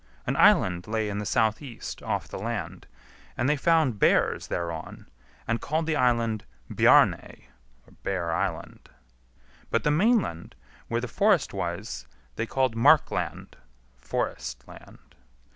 [0.25, 2.87] An island lay in the south east off the land,
[3.37, 5.05] and they found bears thereon,
[5.47, 6.43] and called the island
[6.73, 7.49] Bjarney
[8.01, 8.89] (Bear Island);
[9.69, 10.55] but the mainland,
[10.87, 13.55] where the forest was, they called Markland
[13.95, 15.13] (forest land).